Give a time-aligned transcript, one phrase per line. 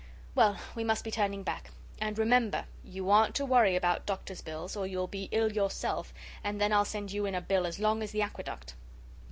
[0.33, 1.69] Well, we must be turning back.
[1.99, 6.11] And, remember, you aren't to worry about doctor's bills or you'll be ill yourself,
[6.43, 8.73] and then I'll send you in a bill as long as the aqueduct."